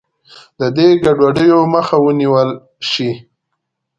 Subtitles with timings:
[0.59, 2.49] د دې ګډوډیو مخه ونیول
[2.89, 3.11] شي.